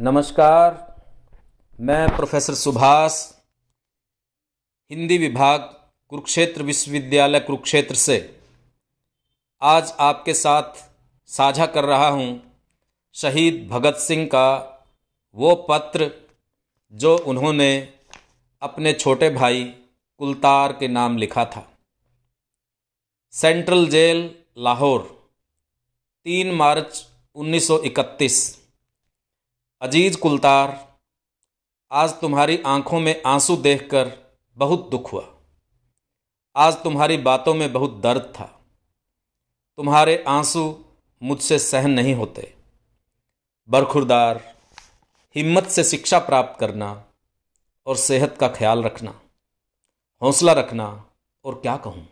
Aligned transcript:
नमस्कार। 0.00 0.96
मैं 1.80 2.16
प्रोफेसर 2.16 2.54
सुभाष, 2.54 3.32
हिंदी 4.90 5.18
विभाग, 5.18 5.60
कुरुक्षेत्र 6.08 6.62
विश्वविद्यालय 6.62 7.40
कुरुक्षेत्र 7.40 7.94
से। 7.94 8.40
आज 9.62 9.92
आपके 10.00 10.34
साथ 10.34 10.90
साझा 11.26 11.66
कर 11.66 11.84
रहा 11.84 12.08
हूँ 12.08 12.60
शहीद 13.14 13.68
भगत 13.70 13.94
सिंह 13.94 14.26
का 14.26 14.48
वो 15.34 15.54
पत्र, 15.54 16.10
जो 16.92 17.16
उन्होंने 17.18 17.94
अपने 18.62 18.92
छोटे 18.92 19.30
भाई 19.30 19.64
कुलतार 20.18 20.72
के 20.72 20.88
नाम 20.88 21.18
लिखा 21.18 21.44
था। 21.44 21.78
सेंट्रल 23.32 23.88
जेल, 23.88 24.34
लाहौर, 24.58 25.30
तीन 26.24 26.52
मार्च 26.52 27.06
1931 27.34 28.63
अज़ीज़ 29.82 30.16
कुलतार, 30.18 30.70
आज 31.90 32.10
तुम्हारी 32.20 32.56
आँखों 32.66 33.00
में 33.00 33.22
आँसू 33.26 33.56
देखकर 33.56 34.12
बहुत 34.56 34.88
दुख 34.90 35.12
हुआ। 35.12 35.24
आज 36.56 36.74
तुम्हारी 36.74 37.16
बातों 37.16 37.54
में 37.54 37.72
बहुत 37.72 38.00
दर्द 38.00 38.32
था। 38.36 38.44
तुम्हारे 39.78 40.24
आँसू 40.28 40.84
मुझसे 41.22 41.58
सहन 41.58 41.90
नहीं 41.90 42.14
होते। 42.14 42.54
बरखुरदार, 43.68 44.40
हिम्मत 45.36 45.66
से 45.66 45.84
शिक्षा 45.84 46.18
प्राप्त 46.18 46.58
करना 46.60 47.04
और 47.86 47.96
सेहत 47.96 48.36
का 48.40 48.48
ख्याल 48.48 48.82
रखना, 48.82 49.20
हौसला 50.22 50.52
रखना 50.52 50.88
और 51.44 51.60
क्या 51.60 51.76
कहूँ? 51.76 52.08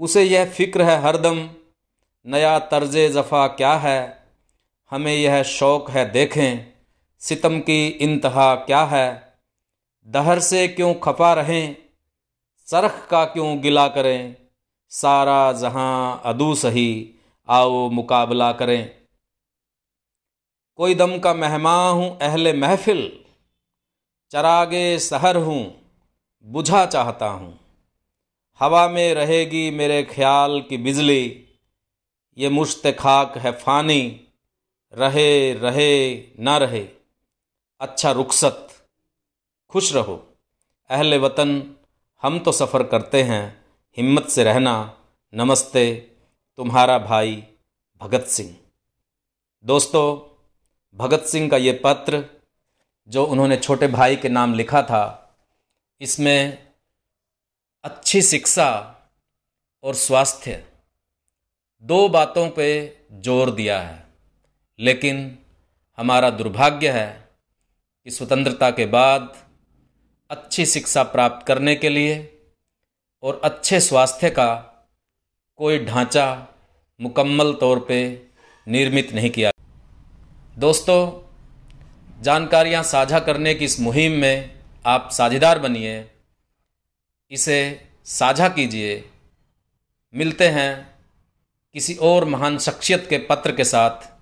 उसे 0.00 0.24
यह 0.24 0.50
फ़िक्र 0.52 0.82
है 0.82 1.00
हरदम, 1.02 1.48
नया 2.26 2.58
तर्ज 2.58 2.96
जफ़ा 3.12 3.46
क्या 3.48 3.74
है? 3.76 4.21
हमें 4.92 5.14
यह 5.14 5.42
शौक़ 5.42 5.90
है, 5.90 6.10
देखें। 6.10 6.72
सितम 7.20 7.60
की 7.60 7.86
इंतहा 7.86 8.54
क्या 8.54 8.84
है? 8.84 9.38
दहर 10.06 10.40
से 10.40 10.68
क्यों 10.68 10.94
खफा 10.94 11.32
रहें? 11.32 11.76
सरख 12.66 13.08
का 13.10 13.24
क्यों 13.24 13.62
गिला 13.62 13.88
करें? 13.88 14.36
सारा 14.88 15.52
जहाँ 15.52 16.22
अदू 16.24 16.54
सही, 16.54 17.14
आओ 17.48 17.88
मुकाबला 17.90 18.52
करें। 18.52 18.90
कोई 20.76 20.94
दम 20.94 21.18
का 21.18 21.34
मेहमान 21.34 21.94
हूँ, 21.94 22.18
अहले 22.18 22.52
महफिल। 22.52 23.24
चरागे 24.30 24.98
सहर 24.98 25.36
हूँ, 25.36 25.74
बुझा 26.44 26.86
चाहता 26.86 27.26
हूँ। 27.26 27.60
हवा 28.60 28.88
में 28.88 29.14
रहेगी 29.14 29.70
मेरे 29.70 30.02
ख्याल 30.02 30.60
की 30.60 30.76
बिजली। 30.76 31.44
ये 32.38 32.48
मुश्त 32.48 32.86
खाक 32.86 33.38
है 33.38 33.52
फ़ानी। 33.52 34.28
रहे 34.94 35.54
रहे, 35.54 36.16
ना 36.38 36.56
रहे। 36.56 36.88
अच्छा 37.80 38.10
रुखसत। 38.10 38.68
खुश 39.68 39.94
रहो। 39.94 40.36
अहले 40.90 41.18
वतन, 41.18 41.76
हम 42.22 42.38
तो 42.38 42.52
सफ़र 42.52 42.82
करते 42.82 43.22
हैं। 43.22 43.64
हिम्मत 43.96 44.28
से 44.28 44.44
रहना। 44.44 44.98
नमस्ते। 45.34 46.10
तुम्हारा 46.56 46.98
भाई, 46.98 47.44
भगत 48.02 48.24
सिंह। 48.24 48.56
दोस्तों, 49.64 50.36
भगत 50.94 51.20
सिंह 51.20 51.50
का 51.50 51.56
ये 51.56 51.80
पत्र, 51.84 52.24
जो 53.08 53.24
उन्होंने 53.24 53.56
छोटे 53.56 53.86
भाई 53.86 54.16
के 54.16 54.28
नाम 54.28 54.54
लिखा 54.54 54.82
था, 54.82 55.34
इसमें 56.00 56.72
अच्छी 57.84 58.22
शिक्षा 58.22 58.96
और 59.82 59.94
स्वास्थ्य, 59.94 60.64
दो 61.82 62.08
बातों 62.08 62.50
पे 62.50 62.98
ज़ोर 63.12 63.50
दिया 63.50 63.80
है। 63.80 64.01
लेकिन 64.78 65.38
हमारा 65.96 66.30
दुर्भाग्य 66.30 66.90
है 66.90 67.28
कि 68.04 68.10
स्वतंत्रता 68.10 68.70
के 68.70 68.86
बाद 68.86 69.36
अच्छी 70.30 70.66
शिक्षा 70.66 71.02
प्राप्त 71.02 71.46
करने 71.46 71.74
के 71.74 71.88
लिए 71.88 72.42
और 73.22 73.40
अच्छे 73.44 73.80
स्वास्थ्य 73.80 74.30
का 74.30 74.54
कोई 75.56 75.84
ढांचा 75.84 76.48
मुकम्मल 77.00 77.54
तौर 77.54 77.80
पे 77.80 78.26
निर्मित 78.68 79.12
नहीं 79.12 79.30
किया। 79.30 79.50
दोस्तों, 80.58 81.22
जानकारियाँ 82.22 82.82
साझा 82.82 83.20
करने 83.20 83.54
की 83.54 83.64
इस 83.64 83.80
मुहिम 83.80 84.12
में 84.12 84.58
आप 84.86 85.08
साझेदार 85.12 85.58
बनिए। 85.58 86.10
इसे 87.30 87.88
साझा 88.04 88.48
कीजिए। 88.48 89.10
मिलते 90.14 90.48
हैं 90.48 90.98
किसी 91.72 91.94
और 91.94 92.24
महान 92.24 92.58
शख्सियत 92.58 93.06
के 93.10 93.18
पत्र 93.18 93.52
के 93.52 93.64
साथ। 93.64 94.21